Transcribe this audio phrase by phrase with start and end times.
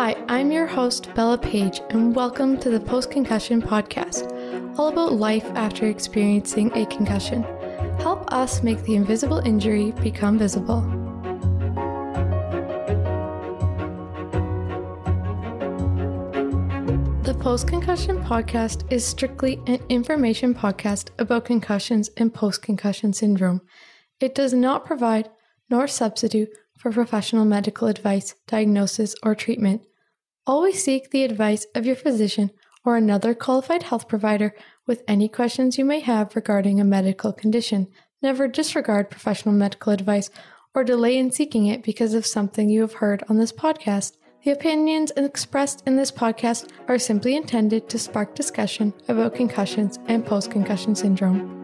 [0.00, 4.30] Hi, I'm your host, Bella Paige, and welcome to the Post Concussion Podcast,
[4.78, 7.42] all about life after experiencing a concussion.
[7.98, 10.82] Help us make the invisible injury become visible.
[17.24, 23.62] The Post Concussion Podcast is strictly an information podcast about concussions and post concussion syndrome.
[24.20, 25.28] It does not provide
[25.68, 29.82] nor substitute for professional medical advice, diagnosis, or treatment.
[30.46, 32.50] Always seek the advice of your physician
[32.84, 34.54] or another qualified health provider
[34.86, 37.88] with any questions you may have regarding a medical condition.
[38.22, 40.30] Never disregard professional medical advice
[40.74, 44.16] or delay in seeking it because of something you have heard on this podcast.
[44.44, 50.24] The opinions expressed in this podcast are simply intended to spark discussion about concussions and
[50.24, 51.57] post concussion syndrome.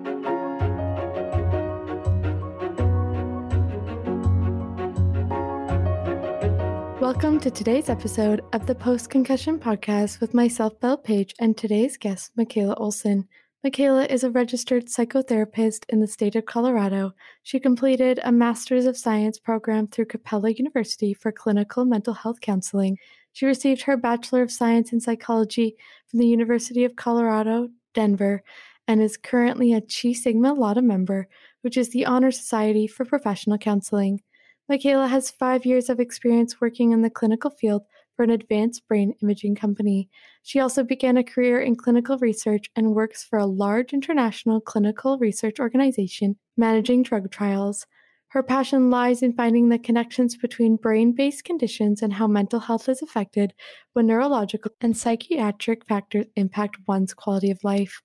[7.04, 11.98] Welcome to today's episode of the Post Concussion Podcast with myself, Bella Paige, and today's
[11.98, 13.28] guest, Michaela Olson.
[13.62, 17.12] Michaela is a registered psychotherapist in the state of Colorado.
[17.42, 22.96] She completed a Master's of Science program through Capella University for clinical mental health counseling.
[23.34, 25.76] She received her Bachelor of Science in Psychology
[26.06, 28.42] from the University of Colorado, Denver,
[28.88, 31.28] and is currently a Chi Sigma Iota member,
[31.60, 34.22] which is the honor society for professional counseling.
[34.68, 37.82] Michaela has five years of experience working in the clinical field
[38.16, 40.08] for an advanced brain imaging company.
[40.42, 45.18] She also began a career in clinical research and works for a large international clinical
[45.18, 47.86] research organization managing drug trials.
[48.28, 52.88] Her passion lies in finding the connections between brain based conditions and how mental health
[52.88, 53.52] is affected
[53.92, 58.00] when neurological and psychiatric factors impact one's quality of life.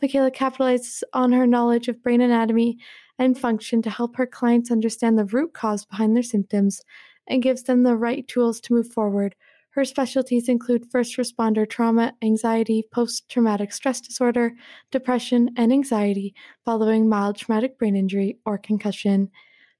[0.00, 2.78] Michaela capitalizes on her knowledge of brain anatomy
[3.18, 6.82] and function to help her clients understand the root cause behind their symptoms
[7.26, 9.34] and gives them the right tools to move forward.
[9.70, 14.54] Her specialties include first responder trauma, anxiety, post traumatic stress disorder,
[14.90, 16.34] depression, and anxiety
[16.64, 19.30] following mild traumatic brain injury or concussion.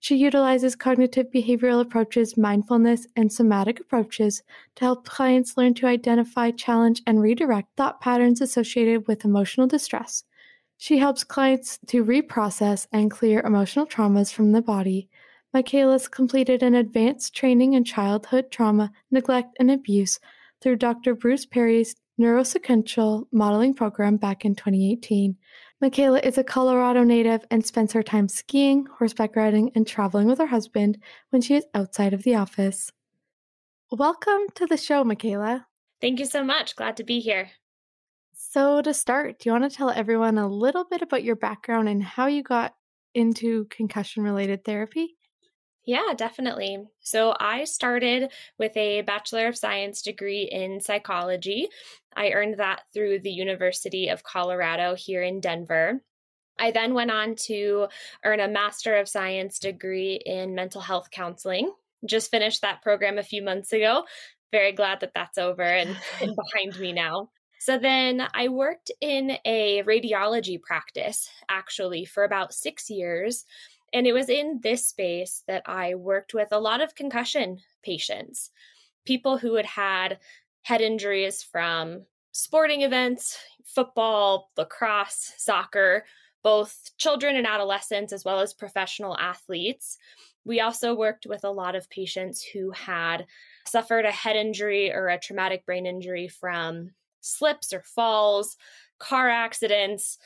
[0.01, 4.43] She utilizes cognitive behavioral approaches, mindfulness, and somatic approaches
[4.77, 10.23] to help clients learn to identify, challenge, and redirect thought patterns associated with emotional distress.
[10.81, 15.09] She helps clients to reprocess and clear emotional traumas from the body.
[15.53, 20.21] Michaela's completed an advanced training in childhood trauma, neglect, and abuse
[20.61, 21.17] through Dr.
[21.17, 25.37] Bruce Perry's neurosequential modeling program back in 2018.
[25.81, 30.39] Michaela is a Colorado native and spends her time skiing, horseback riding, and traveling with
[30.39, 30.99] her husband
[31.31, 32.93] when she is outside of the office.
[33.91, 35.67] Welcome to the show, Michaela.
[36.01, 36.77] Thank you so much.
[36.77, 37.51] Glad to be here.
[38.51, 41.87] So, to start, do you want to tell everyone a little bit about your background
[41.87, 42.73] and how you got
[43.15, 45.19] into concussion related therapy?
[45.85, 46.79] Yeah, definitely.
[47.01, 51.69] So I started with a Bachelor of Science degree in psychology.
[52.17, 56.01] I earned that through the University of Colorado here in Denver.
[56.59, 57.89] I then went on to
[58.25, 61.71] earn a Master of Science degree in mental health counseling.
[62.07, 64.05] Just finished that program a few months ago.
[64.53, 67.29] Very glad that that's over and, and behind me now.
[67.59, 73.45] So then I worked in a radiology practice actually for about six years.
[73.93, 78.51] And it was in this space that I worked with a lot of concussion patients,
[79.05, 80.19] people who had had
[80.63, 82.03] head injuries from
[82.33, 86.05] sporting events, football, lacrosse, soccer,
[86.43, 89.99] both children and adolescents, as well as professional athletes.
[90.45, 93.27] We also worked with a lot of patients who had
[93.67, 98.57] suffered a head injury or a traumatic brain injury from slips or falls,
[98.99, 100.19] car accidents,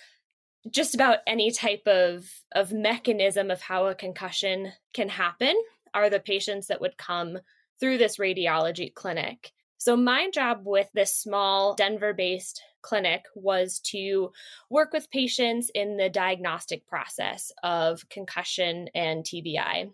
[0.71, 5.55] just about any type of of mechanism of how a concussion can happen
[5.95, 7.39] are the patients that would come
[7.81, 9.53] through this radiology clinic.
[9.79, 14.31] So my job with this small Denver-based clinic was to
[14.71, 19.91] work with patients in the diagnostic process of concussion and TBI.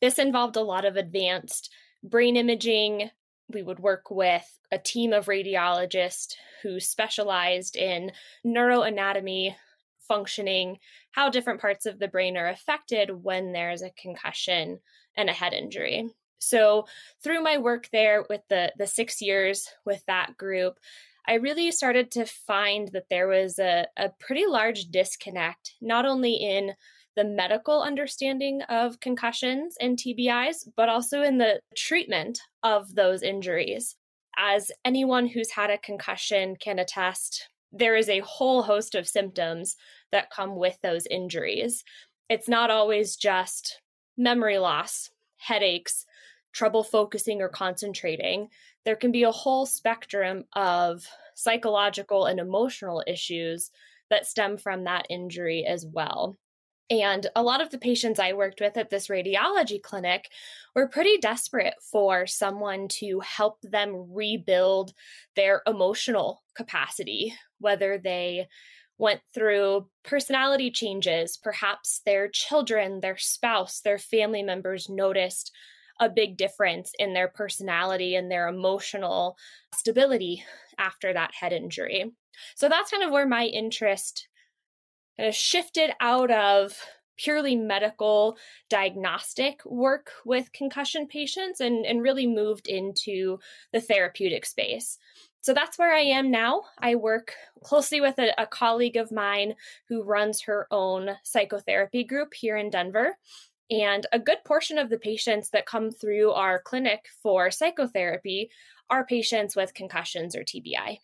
[0.00, 1.70] This involved a lot of advanced
[2.02, 3.10] brain imaging.
[3.52, 8.12] We would work with a team of radiologists who specialized in
[8.44, 9.54] neuroanatomy,
[10.06, 10.78] functioning,
[11.12, 14.80] how different parts of the brain are affected when there's a concussion
[15.16, 16.08] and a head injury.
[16.38, 16.86] So,
[17.22, 20.78] through my work there with the the 6 years with that group,
[21.26, 26.34] I really started to find that there was a, a pretty large disconnect, not only
[26.34, 26.74] in
[27.16, 33.96] the medical understanding of concussions and TBIs, but also in the treatment of those injuries.
[34.38, 39.76] As anyone who's had a concussion can attest, there is a whole host of symptoms
[40.12, 41.84] that come with those injuries.
[42.28, 43.80] It's not always just
[44.16, 46.06] memory loss, headaches,
[46.52, 48.48] trouble focusing or concentrating.
[48.84, 53.70] there can be a whole spectrum of psychological and emotional issues
[54.08, 56.36] that stem from that injury as well.
[56.90, 60.28] And a lot of the patients I worked with at this radiology clinic
[60.74, 64.92] were pretty desperate for someone to help them rebuild
[65.36, 68.48] their emotional capacity, whether they
[68.98, 75.52] went through personality changes, perhaps their children, their spouse, their family members noticed
[76.00, 79.36] a big difference in their personality and their emotional
[79.74, 80.44] stability
[80.76, 82.10] after that head injury.
[82.56, 84.28] So that's kind of where my interest
[85.16, 86.78] kind of shifted out of
[87.16, 88.36] purely medical
[88.70, 93.38] diagnostic work with concussion patients and, and really moved into
[93.72, 94.96] the therapeutic space.
[95.42, 96.62] So that's where I am now.
[96.78, 99.54] I work closely with a, a, colleague of mine
[99.88, 103.16] who runs her own psychotherapy group here in Denver.
[103.70, 108.50] And a good portion of the patients that come through our clinic for psychotherapy
[108.90, 110.98] are patients with concussions or TBI.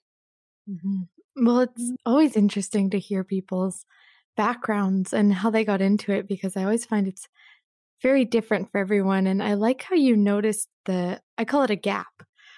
[0.68, 1.02] Mm-hmm.
[1.36, 3.84] Well, it's always interesting to hear people's
[4.36, 7.28] backgrounds and how they got into it because I always find it's
[8.02, 9.26] very different for everyone.
[9.26, 12.06] And I like how you noticed the, I call it a gap.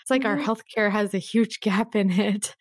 [0.03, 0.41] It's like mm-hmm.
[0.41, 2.55] our healthcare has a huge gap in it.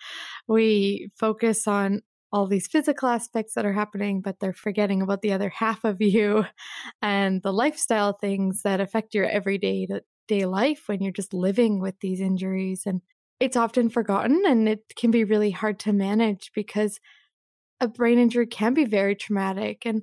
[0.47, 5.31] We focus on all these physical aspects that are happening, but they're forgetting about the
[5.31, 6.45] other half of you
[7.01, 9.87] and the lifestyle things that affect your everyday
[10.27, 12.83] day life when you're just living with these injuries.
[12.85, 13.01] And
[13.39, 16.99] it's often forgotten and it can be really hard to manage because
[17.79, 19.85] a brain injury can be very traumatic.
[19.85, 20.01] And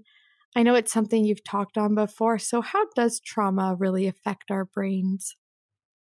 [0.57, 2.39] I know it's something you've talked on before.
[2.39, 5.35] So, how does trauma really affect our brains?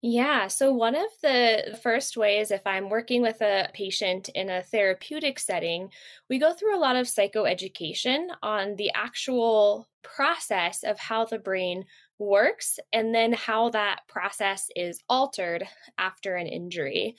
[0.02, 0.48] Yeah.
[0.48, 5.40] So, one of the first ways, if I'm working with a patient in a therapeutic
[5.40, 5.92] setting,
[6.30, 11.84] we go through a lot of psychoeducation on the actual process of how the brain
[12.20, 15.64] works and then how that process is altered
[15.98, 17.16] after an injury.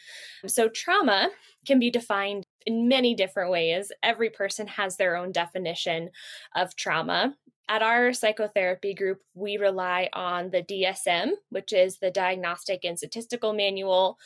[0.47, 1.31] So, trauma
[1.67, 3.91] can be defined in many different ways.
[4.03, 6.11] Every person has their own definition
[6.55, 7.35] of trauma.
[7.69, 13.53] At our psychotherapy group, we rely on the DSM, which is the Diagnostic and Statistical
[13.53, 14.19] Manual.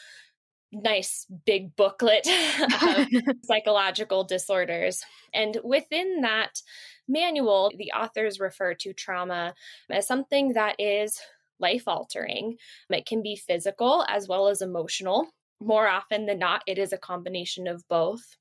[0.74, 2.26] Nice big booklet
[2.82, 3.06] of
[3.44, 5.02] psychological disorders.
[5.32, 6.62] And within that
[7.06, 9.54] manual, the authors refer to trauma
[9.90, 11.20] as something that is
[11.60, 12.56] life altering.
[12.90, 15.28] It can be physical as well as emotional.
[15.60, 18.36] More often than not, it is a combination of both.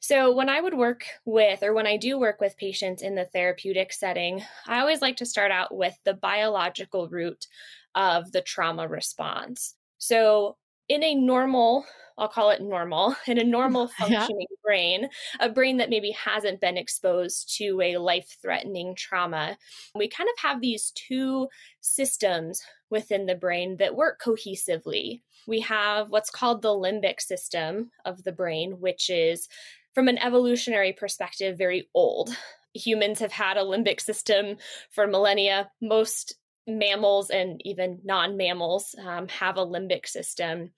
[0.00, 3.26] So, when I would work with, or when I do work with patients in the
[3.26, 7.46] therapeutic setting, I always like to start out with the biological root
[7.94, 9.76] of the trauma response.
[9.98, 10.56] So,
[10.92, 11.86] in a normal,
[12.18, 14.56] I'll call it normal, in a normal functioning yeah.
[14.62, 15.08] brain,
[15.40, 19.56] a brain that maybe hasn't been exposed to a life threatening trauma,
[19.94, 21.48] we kind of have these two
[21.80, 25.22] systems within the brain that work cohesively.
[25.46, 29.48] We have what's called the limbic system of the brain, which is
[29.94, 32.36] from an evolutionary perspective, very old.
[32.74, 34.56] Humans have had a limbic system
[34.90, 35.70] for millennia.
[35.80, 36.34] Most
[36.66, 40.70] mammals and even non mammals um, have a limbic system.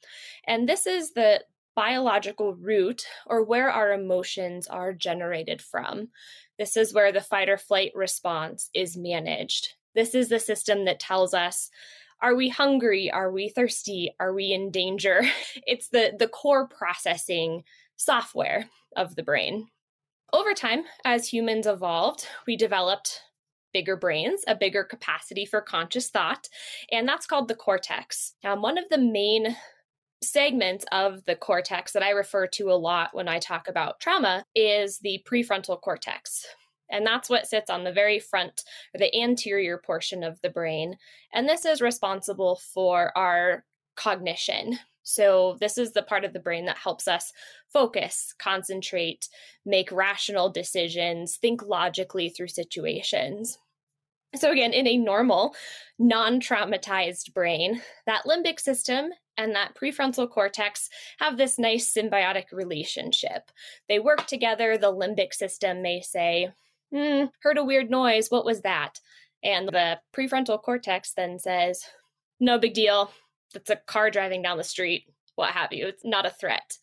[0.46, 1.44] And this is the
[1.74, 6.08] biological root or where our emotions are generated from.
[6.58, 9.74] This is where the fight or flight response is managed.
[9.94, 11.70] This is the system that tells us
[12.20, 13.10] are we hungry?
[13.10, 14.14] Are we thirsty?
[14.18, 15.22] Are we in danger?
[15.66, 17.64] It's the, the core processing
[17.96, 19.68] software of the brain.
[20.32, 23.20] Over time, as humans evolved, we developed
[23.74, 26.48] bigger brains, a bigger capacity for conscious thought,
[26.90, 28.34] and that's called the cortex.
[28.42, 29.54] Um, one of the main
[30.22, 34.46] segments of the cortex that I refer to a lot when I talk about trauma
[34.54, 36.46] is the prefrontal cortex.
[36.90, 38.62] And that's what sits on the very front
[38.94, 40.96] or the anterior portion of the brain.
[41.34, 43.64] And this is responsible for our
[43.96, 47.30] cognition, so, this is the part of the brain that helps us
[47.70, 49.28] focus, concentrate,
[49.66, 53.58] make rational decisions, think logically through situations.
[54.36, 55.54] So, again, in a normal,
[55.98, 60.88] non traumatized brain, that limbic system and that prefrontal cortex
[61.18, 63.50] have this nice symbiotic relationship.
[63.88, 64.76] They work together.
[64.76, 66.50] The limbic system may say,
[66.92, 68.28] hmm, heard a weird noise.
[68.28, 69.00] What was that?
[69.42, 71.84] And the prefrontal cortex then says,
[72.40, 73.10] no big deal
[73.54, 75.04] that's a car driving down the street,
[75.36, 75.86] what have you.
[75.86, 76.76] It's not a threat.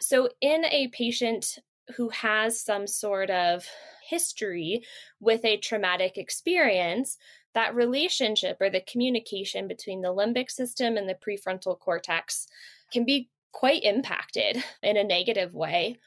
[0.00, 1.58] So, in a patient
[1.96, 3.66] who has some sort of
[4.08, 4.84] history
[5.20, 7.16] with a traumatic experience,
[7.54, 12.46] that relationship or the communication between the limbic system and the prefrontal cortex
[12.92, 15.98] can be quite impacted in a negative way.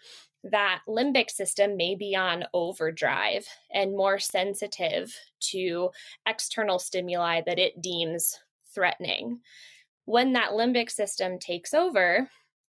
[0.44, 5.16] That limbic system may be on overdrive and more sensitive
[5.52, 5.92] to
[6.26, 8.40] external stimuli that it deems
[8.74, 9.42] threatening
[10.06, 12.30] when that limbic system takes over,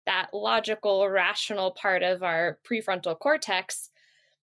[0.09, 3.91] that logical, rational part of our prefrontal cortex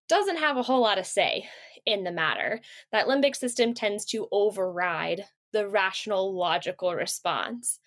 [0.08, 1.50] doesn't have a whole lot of say
[1.88, 2.62] in the matter.
[2.92, 7.80] That limbic system tends to override the rational, logical response.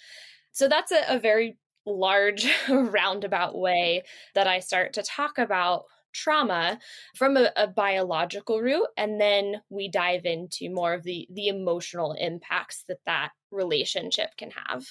[0.51, 1.57] So that's a, a very
[1.87, 4.03] large, roundabout way
[4.35, 6.81] that I start to talk about trauma
[7.15, 12.17] from a, a, biological root and then we dive into more of the the emotional
[12.19, 14.87] impacts that that relationship can have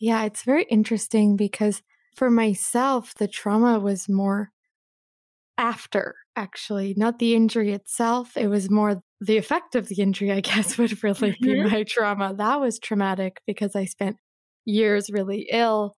[0.00, 1.82] yeah it's very interesting because
[2.16, 4.50] for myself the trauma was more
[5.56, 10.40] after actually not the injury itself it was more the effect of the injury i
[10.50, 11.70] guess would really be mm-hmm.
[11.70, 14.16] my trauma that was traumatic because i spent
[14.64, 15.96] years really ill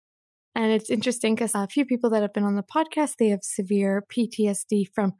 [0.55, 3.43] and it's interesting because a few people that have been on the podcast, they have
[3.43, 5.15] severe PTSD from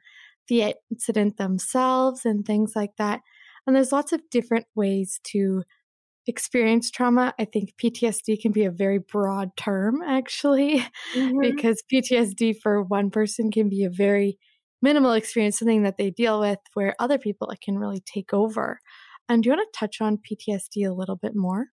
[0.47, 3.21] the incident themselves and things like that.
[3.65, 5.63] And there's lots of different ways to
[6.27, 7.33] experience trauma.
[7.39, 10.79] I think PTSD can be a very broad term, actually,
[11.15, 11.39] mm-hmm.
[11.39, 14.37] because PTSD for one person can be a very
[14.81, 18.79] minimal experience, something that they deal with, where other people it can really take over.
[19.29, 21.67] And do you want to touch on PTSD a little bit more?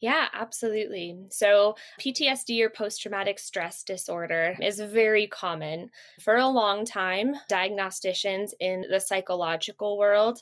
[0.00, 1.14] Yeah, absolutely.
[1.30, 5.90] So, PTSD or post traumatic stress disorder is very common.
[6.22, 10.40] For a long time, diagnosticians in the psychological world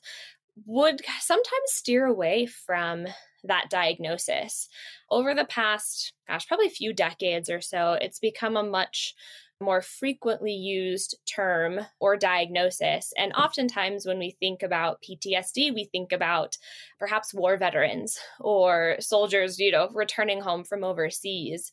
[0.67, 3.07] would sometimes steer away from
[3.45, 4.69] that diagnosis.
[5.11, 9.15] Over the past, gosh, probably a few decades or so, it's become a much
[9.61, 13.12] more frequently used term or diagnosis.
[13.19, 16.57] And oftentimes, when we think about PTSD, we think about
[16.99, 21.73] perhaps war veterans or soldiers, you know, returning home from overseas.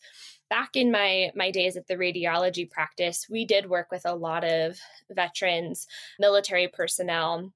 [0.50, 4.44] Back in my my days at the radiology practice, we did work with a lot
[4.44, 4.80] of
[5.12, 5.88] veterans,
[6.20, 7.51] military personnel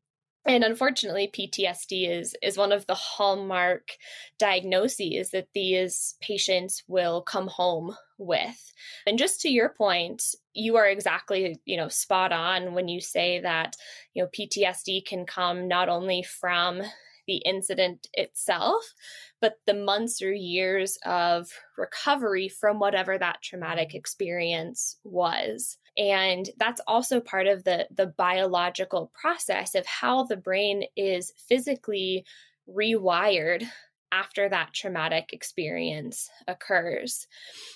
[0.46, 3.92] and unfortunately ptsd is is one of the hallmark
[4.38, 8.74] diagnoses that these patients will come home with.
[9.08, 13.40] And just to your point you are exactly you know spot on when you say
[13.40, 13.76] that
[14.14, 16.82] you know ptsd can come not only from
[17.28, 18.94] the incident itself
[19.40, 26.82] but the months or years of recovery from whatever that traumatic experience was and that's
[26.88, 32.26] also part of the the biological process of how the brain is physically
[32.68, 33.66] rewired
[34.12, 37.28] after that traumatic experience occurs.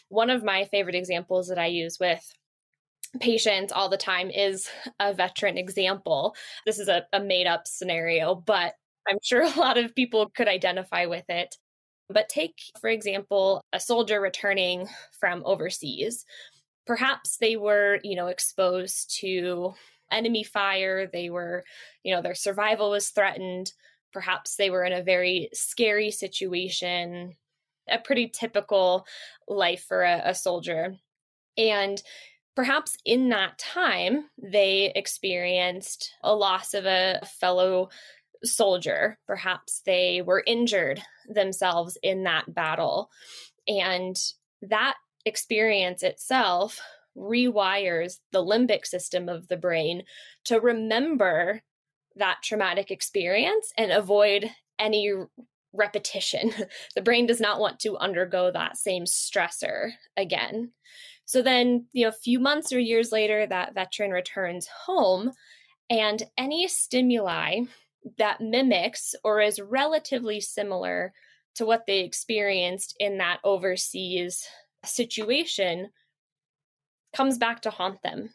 [0.09, 2.23] One of my favorite examples that I use with
[3.19, 4.67] patients all the time is
[4.99, 6.35] a veteran example.
[6.65, 8.73] This is a, a made up scenario, but
[9.07, 11.55] I'm sure a lot of people could identify with it.
[12.09, 14.87] But take, for example, a soldier returning
[15.19, 16.25] from overseas
[16.85, 19.73] perhaps they were, you know, exposed to
[20.11, 21.07] enemy fire.
[21.11, 21.63] They were,
[22.03, 23.73] you know, their survival was threatened.
[24.11, 27.35] Perhaps they were in a very scary situation,
[27.89, 29.05] a pretty typical
[29.47, 30.95] life for a, a soldier.
[31.57, 32.01] And
[32.55, 37.89] perhaps in that time, they experienced a loss of a fellow
[38.43, 39.17] soldier.
[39.25, 43.09] Perhaps they were injured themselves in that battle.
[43.67, 44.15] And
[44.61, 46.79] that experience itself
[47.17, 50.03] rewires the limbic system of the brain
[50.45, 51.61] to remember
[52.15, 54.49] that traumatic experience and avoid
[54.79, 55.13] any
[55.73, 56.51] repetition.
[56.95, 60.71] the brain does not want to undergo that same stressor again.
[61.25, 65.31] So then, you know, a few months or years later, that veteran returns home,
[65.89, 67.61] and any stimuli
[68.17, 71.13] that mimics or is relatively similar
[71.55, 74.47] to what they experienced in that overseas
[74.85, 75.89] situation
[77.15, 78.29] comes back to haunt them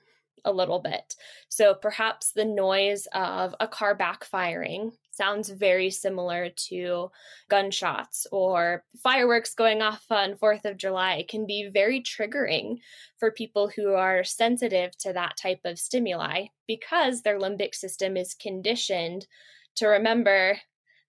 [0.45, 1.15] a little bit.
[1.49, 7.11] So perhaps the noise of a car backfiring sounds very similar to
[7.51, 12.77] gunshots or fireworks going off on 4th of July can be very triggering
[13.19, 18.35] for people who are sensitive to that type of stimuli because their limbic system is
[18.35, 19.27] conditioned
[19.75, 20.59] to remember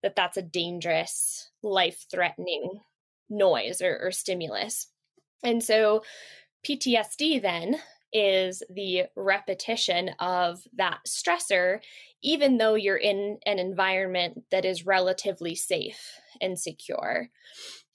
[0.02, 2.80] that that's a dangerous, life threatening
[3.28, 4.88] noise or, or stimulus.
[5.42, 6.02] And so
[6.66, 7.76] PTSD then
[8.12, 11.80] is the repetition of that stressor,
[12.22, 17.28] even though you're in an environment that is relatively safe and secure.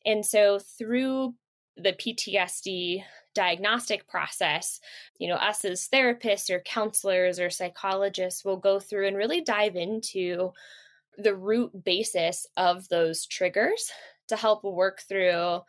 [0.05, 1.35] And so through
[1.77, 4.79] the PTSD diagnostic process,
[5.19, 9.75] you know, us as therapists or counselors or psychologists will go through and really dive
[9.75, 10.51] into
[11.17, 13.91] the root basis of those triggers
[14.27, 15.59] to help work through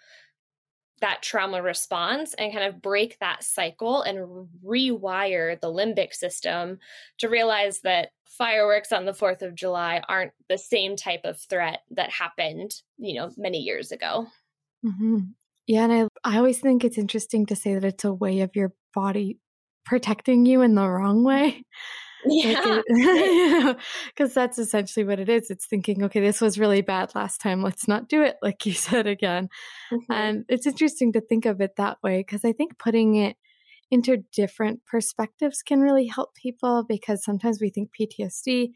[1.00, 6.78] that trauma response and kind of break that cycle and rewire the limbic system
[7.18, 11.80] to realize that fireworks on the 4th of July aren't the same type of threat
[11.90, 14.26] that happened, you know, many years ago.
[14.84, 15.18] Mm-hmm.
[15.66, 15.92] Yeah, and
[16.24, 19.38] I I always think it's interesting to say that it's a way of your body
[19.84, 21.64] protecting you in the wrong way.
[22.28, 23.74] Yeah.
[24.08, 25.50] Because that's essentially what it is.
[25.50, 27.62] It's thinking, okay, this was really bad last time.
[27.62, 29.48] Let's not do it, like you said again.
[29.92, 30.12] Mm-hmm.
[30.12, 33.36] And it's interesting to think of it that way because I think putting it
[33.90, 38.70] into different perspectives can really help people because sometimes we think PTSD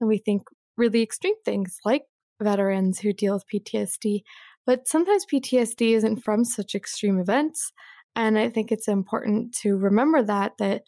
[0.00, 0.42] and we think
[0.76, 2.04] really extreme things like
[2.40, 4.22] veterans who deal with PTSD.
[4.66, 7.72] But sometimes PTSD isn't from such extreme events.
[8.16, 10.82] And I think it's important to remember that, that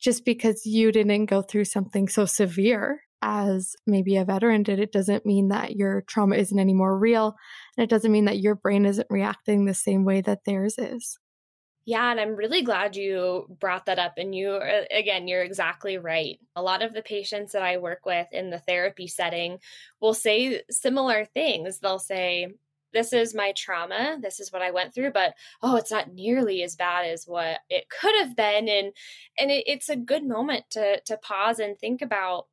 [0.00, 4.92] just because you didn't go through something so severe as maybe a veteran did, it
[4.92, 7.34] doesn't mean that your trauma isn't any more real.
[7.76, 11.18] And it doesn't mean that your brain isn't reacting the same way that theirs is.
[11.86, 14.14] Yeah, and I'm really glad you brought that up.
[14.16, 16.38] And you, uh, again, you're exactly right.
[16.56, 19.58] A lot of the patients that I work with in the therapy setting
[20.00, 21.78] will say similar things.
[21.78, 22.54] They'll say,
[22.92, 26.62] this is my trauma this is what i went through but oh it's not nearly
[26.62, 28.92] as bad as what it could have been and
[29.38, 32.46] and it, it's a good moment to to pause and think about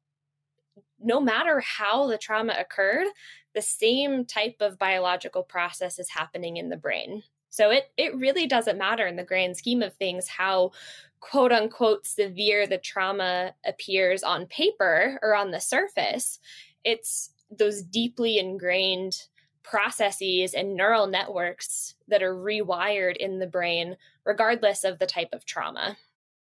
[0.99, 3.07] no matter how the trauma occurred
[3.53, 7.23] the same type of biological process is happening in the brain.
[7.49, 10.71] So it it really doesn't matter in the grand scheme of things how
[11.19, 16.39] quote unquote severe the trauma appears on paper or on the surface
[16.83, 19.27] it's those deeply ingrained
[19.63, 25.45] processes and neural networks that are rewired in the brain, regardless of the type of
[25.45, 25.97] trauma.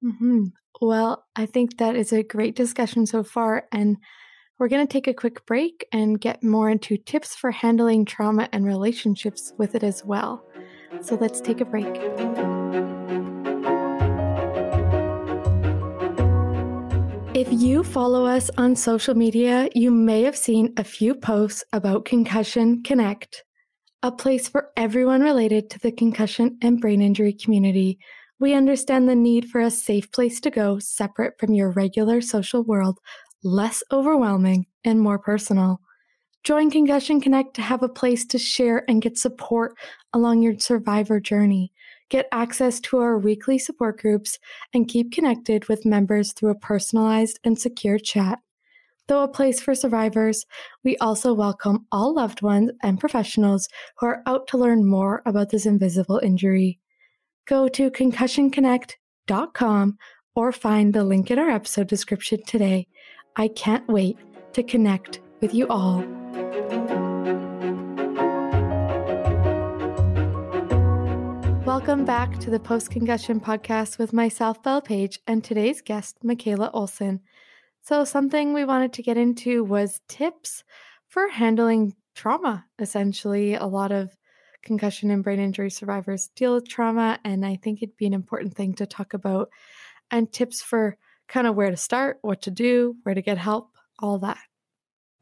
[0.04, 0.46] Mm-hmm.
[0.80, 3.66] Well, I think that is a great discussion so far.
[3.72, 3.96] And
[4.58, 8.48] we're going to take a quick break and get more into tips for handling trauma
[8.52, 10.44] and relationships with it as well.
[11.00, 12.47] So let's take a break.
[17.38, 22.04] If you follow us on social media, you may have seen a few posts about
[22.04, 23.45] Concussion Connect,
[24.02, 28.01] a place for everyone related to the concussion and brain injury community.
[28.40, 32.64] We understand the need for a safe place to go separate from your regular social
[32.64, 32.98] world,
[33.44, 35.81] less overwhelming and more personal.
[36.42, 39.77] Join Concussion Connect to have a place to share and get support
[40.12, 41.70] along your survivor journey
[42.11, 44.38] get access to our weekly support groups,
[44.75, 48.38] and keep connected with members through a personalized and secure chat.
[49.09, 50.47] Though a place for survivors,
[50.85, 53.68] we also welcome all loved ones and professionals
[53.99, 56.79] who are out to learn more about this invisible injury.
[57.47, 59.99] Go to concussionconnect.com
[60.35, 62.87] or find the link in our episode description today.
[63.37, 64.18] I can't wait
[64.53, 66.05] to connect with you all.
[71.78, 76.72] Welcome back to the Post Concussion Podcast with myself, Bella Paige, and today's guest, Michaela
[76.74, 77.20] Olson.
[77.82, 80.64] So, something we wanted to get into was tips
[81.06, 82.66] for handling trauma.
[82.80, 84.10] Essentially, a lot of
[84.60, 88.54] concussion and brain injury survivors deal with trauma, and I think it'd be an important
[88.54, 89.48] thing to talk about
[90.10, 90.96] and tips for
[91.28, 94.38] kind of where to start, what to do, where to get help, all that.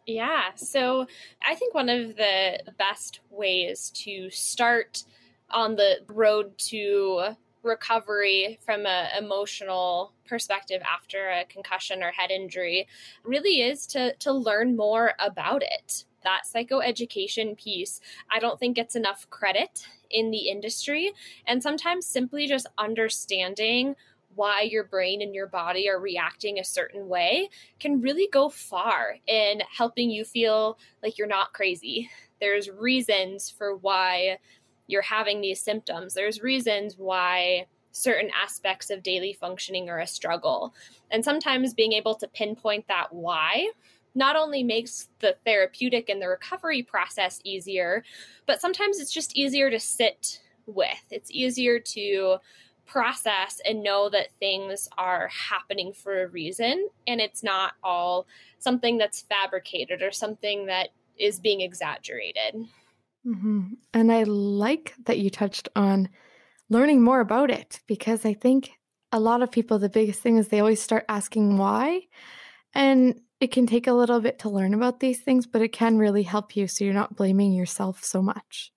[0.06, 0.54] Yeah.
[0.54, 1.06] So,
[1.46, 5.04] I think one of the best ways to start
[5.50, 12.86] on the road to recovery from an emotional perspective after a concussion or head injury
[13.24, 16.04] really is to to learn more about it.
[16.22, 21.12] That psychoeducation piece i don't think gets enough credit in the industry.
[21.46, 23.96] And sometimes simply just understanding
[24.34, 27.48] why your brain and your body are reacting a certain way
[27.80, 32.10] can really go far in helping you feel like you're not crazy.
[32.38, 34.38] There's reasons for why
[34.86, 36.14] you're having these symptoms.
[36.14, 40.74] There's reasons why certain aspects of daily functioning are a struggle.
[41.10, 43.70] And sometimes being able to pinpoint that why
[44.14, 48.02] not only makes the therapeutic and the recovery process easier,
[48.46, 51.04] but sometimes it's just easier to sit with.
[51.10, 52.36] It's easier to
[52.86, 58.26] process and know that things are happening for a reason and it's not all
[58.58, 62.54] something that's fabricated or something that is being exaggerated.
[63.26, 63.74] Mm-hmm.
[63.92, 66.08] And I like that you touched on
[66.68, 68.70] learning more about it because I think
[69.12, 72.02] a lot of people, the biggest thing is they always start asking why.
[72.74, 75.98] And it can take a little bit to learn about these things, but it can
[75.98, 78.72] really help you so you're not blaming yourself so much.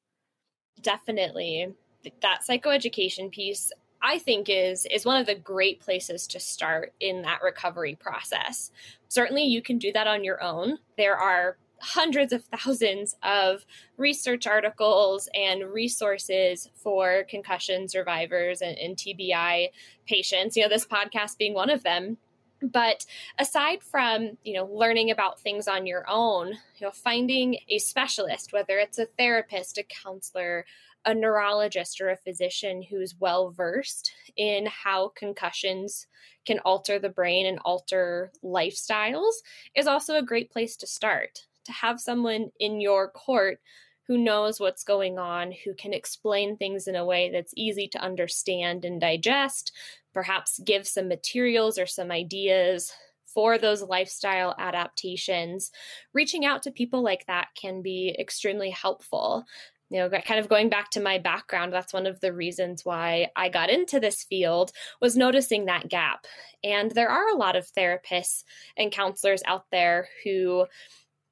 [0.81, 1.73] Definitely.
[2.21, 7.21] That psychoeducation piece I think is is one of the great places to start in
[7.23, 8.71] that recovery process.
[9.09, 10.79] Certainly you can do that on your own.
[10.97, 13.65] There are hundreds of thousands of
[13.97, 19.69] research articles and resources for concussion survivors and, and, TBI
[20.07, 22.17] patients, you know, this podcast being one of them.
[22.61, 23.05] But
[23.37, 28.51] aside from, you know, learning about things on your own, you know, finding a specialist,
[28.51, 30.65] whether it's a therapist, a counselor,
[31.05, 36.07] a neurologist or a physician who's well versed in how concussions
[36.45, 39.35] can alter the brain and alter lifestyles
[39.75, 41.45] is also a great place to start.
[41.69, 43.59] To have someone in your court
[44.07, 48.01] who knows what's going on, who can explain things in a way that's easy to
[48.01, 49.71] understand and digest,
[50.11, 52.91] perhaps give some materials or some ideas
[53.27, 55.69] for those lifestyle adaptations.
[56.11, 59.45] Reaching out to people like that can be extremely helpful
[59.91, 63.27] you know kind of going back to my background that's one of the reasons why
[63.35, 66.25] i got into this field was noticing that gap
[66.63, 68.43] and there are a lot of therapists
[68.77, 70.65] and counselors out there who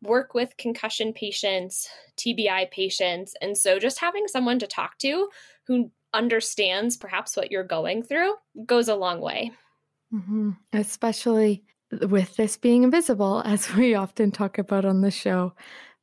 [0.07, 3.35] work with concussion patients, TBI patients.
[3.41, 5.29] And so just having someone to talk to
[5.67, 8.33] who understands perhaps what you're going through
[8.65, 9.51] goes a long way.
[10.13, 10.51] Mm-hmm.
[10.73, 15.53] Especially with this being invisible, as we often talk about on the show,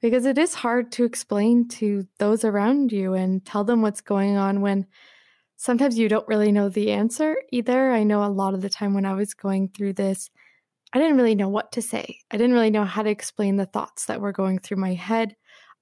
[0.01, 4.37] because it is hard to explain to those around you and tell them what's going
[4.37, 4.87] on when
[5.57, 7.91] sometimes you don't really know the answer either.
[7.91, 10.31] I know a lot of the time when I was going through this,
[10.95, 12.21] I didn't really know what to say.
[12.31, 15.35] I didn't really know how to explain the thoughts that were going through my head.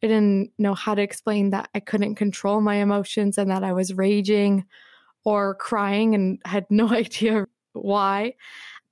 [0.03, 3.75] I didn't know how to explain that I couldn't control my emotions and that I
[3.75, 4.65] was raging
[5.25, 8.35] or crying and had no idea why.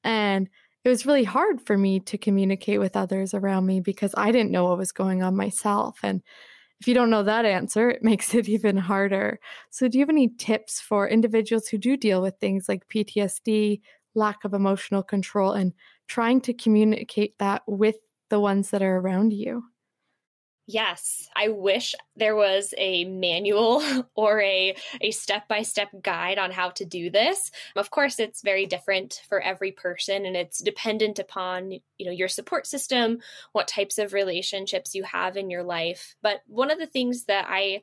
[0.04, 0.48] And
[0.84, 4.52] it was really hard for me to communicate with others around me because I didn't
[4.52, 6.00] know what was going on myself.
[6.02, 6.22] And
[6.80, 9.40] if you don't know that answer, it makes it even harder.
[9.70, 13.80] So, do you have any tips for individuals who do deal with things like PTSD,
[14.14, 15.72] lack of emotional control, and
[16.10, 17.96] trying to communicate that with
[18.30, 19.62] the ones that are around you.
[20.66, 23.80] Yes, I wish there was a manual
[24.14, 27.52] or a a step-by-step guide on how to do this.
[27.76, 32.28] Of course, it's very different for every person and it's dependent upon, you know, your
[32.28, 33.18] support system,
[33.52, 36.16] what types of relationships you have in your life.
[36.22, 37.82] But one of the things that I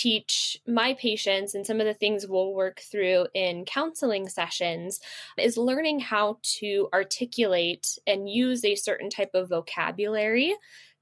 [0.00, 4.98] teach my patients and some of the things we'll work through in counseling sessions
[5.36, 10.54] is learning how to articulate and use a certain type of vocabulary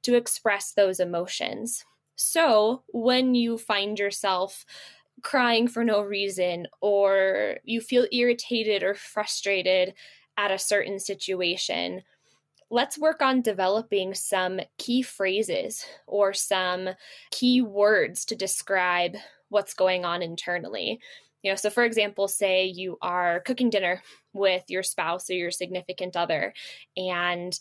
[0.02, 1.84] to express those emotions.
[2.16, 4.64] So, when you find yourself
[5.22, 9.94] crying for no reason, or you feel irritated or frustrated
[10.36, 12.02] at a certain situation,
[12.70, 16.90] let's work on developing some key phrases or some
[17.30, 19.16] key words to describe
[19.48, 21.00] what's going on internally.
[21.42, 24.02] You know, so for example, say you are cooking dinner
[24.32, 26.52] with your spouse or your significant other,
[26.96, 27.58] and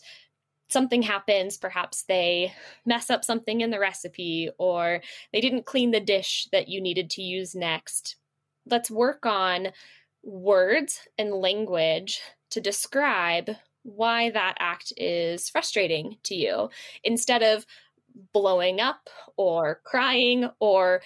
[0.68, 1.56] something happens.
[1.56, 2.52] Perhaps they
[2.84, 5.00] mess up something in the recipe, or
[5.32, 8.16] they didn't clean the dish that you needed to use next.
[8.66, 9.68] Let's work on
[10.22, 13.50] words and language to describe
[13.88, 16.68] why that act is frustrating to you
[17.02, 17.64] instead of
[18.32, 21.00] blowing up or crying or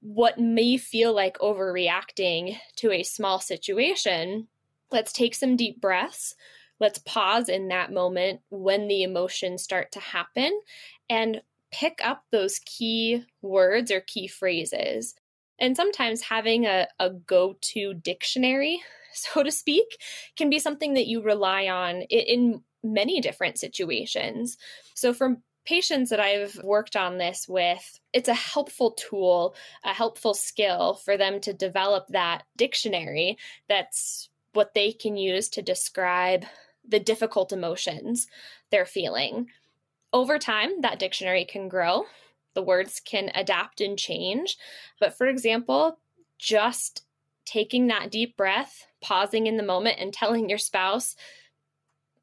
[0.00, 4.46] what may feel like overreacting to a small situation.
[4.90, 6.34] Let's take some deep breaths.
[6.78, 10.60] Let's pause in that moment when the emotions start to happen
[11.08, 15.14] and pick up those key words or key phrases.
[15.58, 18.82] And sometimes having a, a go to dictionary
[19.14, 19.98] so to speak,
[20.36, 24.56] can be something that you rely on in many different situations.
[24.94, 30.34] So, for patients that I've worked on this with, it's a helpful tool, a helpful
[30.34, 36.44] skill for them to develop that dictionary that's what they can use to describe
[36.88, 38.26] the difficult emotions
[38.70, 39.48] they're feeling.
[40.12, 42.04] Over time, that dictionary can grow.
[42.54, 44.56] The words can adapt and change.
[44.98, 45.98] But for example,
[46.38, 47.02] just
[47.50, 51.16] taking that deep breath, pausing in the moment, and telling your spouse,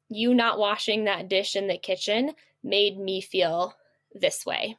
[0.08, 2.32] you not washing that dish in the kitchen
[2.64, 3.74] made me feel
[4.14, 4.76] this way.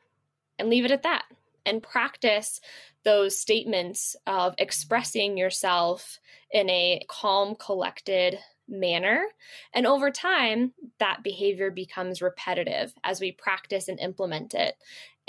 [0.58, 1.26] And leave it at that.
[1.68, 2.62] And practice
[3.04, 6.20] those statements of expressing yourself
[6.52, 9.26] in a calm, collected manner.
[9.72, 14.76] And over time, that behavior becomes repetitive as we practice and implement it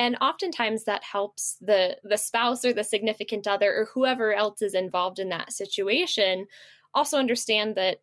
[0.01, 4.75] and oftentimes that helps the the spouse or the significant other or whoever else is
[4.75, 6.47] involved in that situation
[6.95, 7.99] also understand that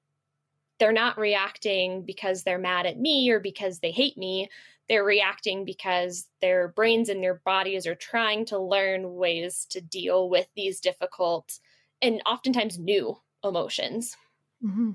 [0.80, 4.48] they're not reacting because they're mad at me or because they hate me
[4.88, 10.30] they're reacting because their brains and their bodies are trying to learn ways to deal
[10.30, 11.60] with these difficult
[12.02, 14.16] and oftentimes new emotions
[14.64, 14.92] mm-hmm.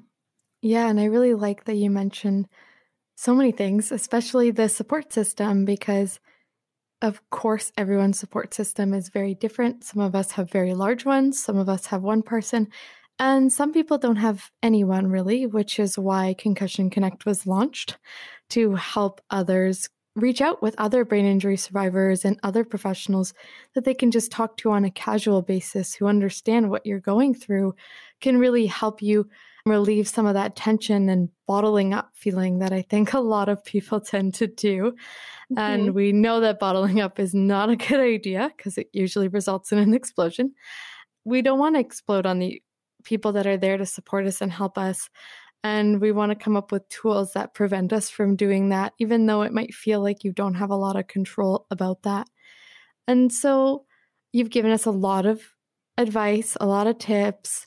[0.62, 2.48] yeah and i really like that you mentioned
[3.16, 6.20] so many things especially the support system because
[7.02, 9.84] of course, everyone's support system is very different.
[9.84, 12.68] Some of us have very large ones, some of us have one person,
[13.18, 17.98] and some people don't have anyone really, which is why Concussion Connect was launched
[18.50, 23.34] to help others reach out with other brain injury survivors and other professionals
[23.74, 27.34] that they can just talk to on a casual basis who understand what you're going
[27.34, 27.74] through
[28.20, 29.28] can really help you
[29.64, 33.64] relieve some of that tension and bottling up feeling that I think a lot of
[33.64, 34.94] people tend to do.
[35.52, 35.58] Mm-hmm.
[35.58, 39.72] And we know that bottling up is not a good idea because it usually results
[39.72, 40.54] in an explosion.
[41.24, 42.60] We don't want to explode on the
[43.04, 45.08] people that are there to support us and help us.
[45.64, 49.26] And we want to come up with tools that prevent us from doing that, even
[49.26, 52.26] though it might feel like you don't have a lot of control about that.
[53.06, 53.84] And so
[54.32, 55.40] you've given us a lot of
[55.98, 57.66] advice, a lot of tips,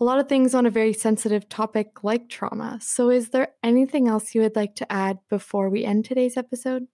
[0.00, 2.78] a lot of things on a very sensitive topic like trauma.
[2.80, 6.86] So, is there anything else you would like to add before we end today's episode?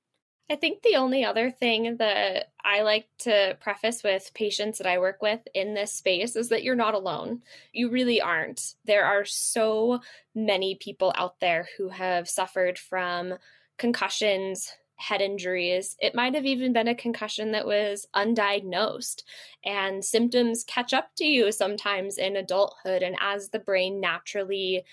[0.50, 4.98] I think the only other thing that I like to preface with patients that I
[4.98, 7.40] work with in this space is that you're not alone.
[7.72, 8.74] You really aren't.
[8.84, 10.00] There are so
[10.34, 13.34] many people out there who have suffered from
[13.78, 15.96] concussions, head injuries.
[16.00, 19.22] It might have even been a concussion that was undiagnosed,
[19.64, 23.02] and symptoms catch up to you sometimes in adulthood.
[23.02, 24.84] And as the brain naturally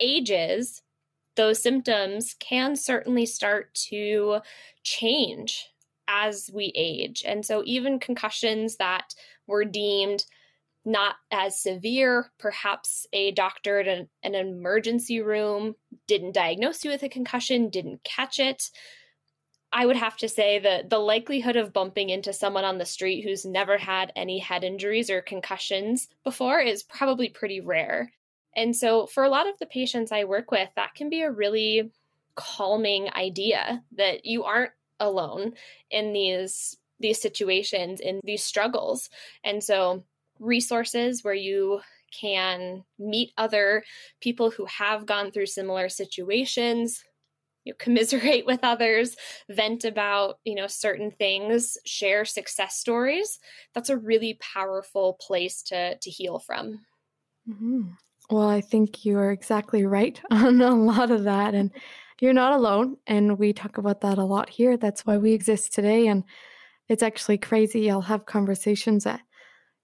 [0.00, 0.82] ages,
[1.36, 4.40] those symptoms can certainly start to
[4.82, 5.68] change
[6.08, 7.22] as we age.
[7.26, 9.14] And so, even concussions that
[9.46, 10.24] were deemed
[10.84, 15.74] not as severe, perhaps a doctor at an, an, emergency room
[16.06, 18.70] didn't diagnose you with a concussion, didn't catch it.
[19.72, 23.22] I would have to say that the likelihood of bumping into someone on the street
[23.22, 28.12] who's never had any head injuries or concussions before is probably pretty rare.
[28.56, 31.30] And so, for a lot of the patients I work with, that can be a
[31.30, 31.92] really
[32.34, 35.52] calming idea that you aren't alone
[35.90, 39.10] in these these situations in these struggles.
[39.44, 40.04] And so,
[40.40, 43.84] resources where you can meet other
[44.20, 47.04] people who have gone through similar situations
[47.68, 49.14] you know, commiserate with others
[49.50, 53.38] vent about you know certain things share success stories
[53.74, 56.80] that's a really powerful place to to heal from
[57.48, 57.82] mm-hmm.
[58.30, 61.54] Well, I think you are exactly right on a lot of that.
[61.54, 61.70] And
[62.20, 62.96] you're not alone.
[63.06, 64.76] And we talk about that a lot here.
[64.76, 66.08] That's why we exist today.
[66.08, 66.24] And
[66.88, 67.90] it's actually crazy.
[67.90, 69.20] I'll have conversations at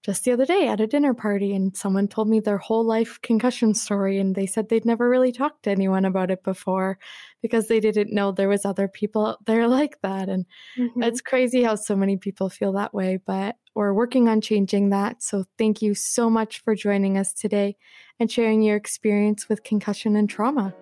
[0.05, 3.19] just the other day at a dinner party, and someone told me their whole life
[3.23, 4.19] concussion story.
[4.19, 6.99] And they said they'd never really talked to anyone about it before
[7.41, 10.29] because they didn't know there was other people out there like that.
[10.29, 10.45] And
[10.79, 11.03] mm-hmm.
[11.03, 13.19] it's crazy how so many people feel that way.
[13.25, 15.23] But we're working on changing that.
[15.23, 17.77] So thank you so much for joining us today
[18.21, 20.75] and sharing your experience with concussion and trauma.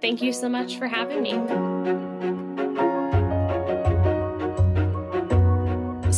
[0.00, 2.12] Thank you so much for having me.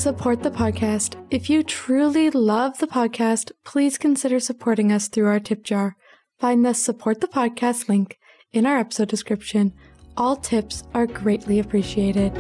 [0.07, 1.17] Support the podcast.
[1.33, 5.97] If you truly love the podcast, please consider supporting us through our tip jar.
[6.39, 8.17] Find the support the podcast link
[8.53, 9.73] in our episode description.
[10.17, 12.33] All tips are greatly appreciated.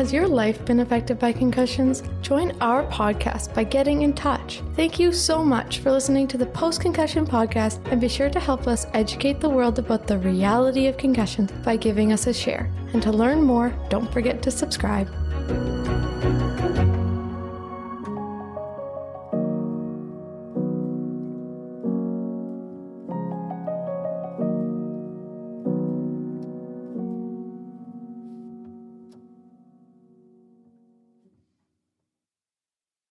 [0.00, 2.02] Has your life been affected by concussions?
[2.22, 4.62] Join our podcast by getting in touch.
[4.74, 8.40] Thank you so much for listening to the Post Concussion Podcast and be sure to
[8.40, 12.72] help us educate the world about the reality of concussions by giving us a share.
[12.94, 15.06] And to learn more, don't forget to subscribe.